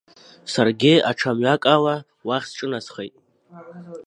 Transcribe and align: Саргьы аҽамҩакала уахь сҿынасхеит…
Саргьы 0.51 0.93
аҽамҩакала 1.09 1.95
уахь 2.27 2.47
сҿынасхеит… 2.49 3.15